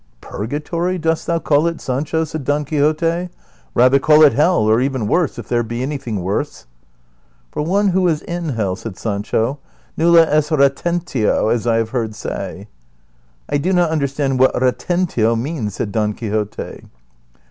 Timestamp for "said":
2.23-2.43, 8.75-8.97, 15.75-15.91